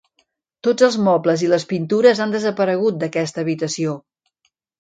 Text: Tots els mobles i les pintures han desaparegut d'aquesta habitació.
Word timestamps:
Tots 0.67 0.85
els 0.87 0.97
mobles 1.07 1.43
i 1.47 1.51
les 1.51 1.67
pintures 1.73 2.23
han 2.25 2.35
desaparegut 2.37 2.99
d'aquesta 3.05 3.45
habitació. 3.45 3.99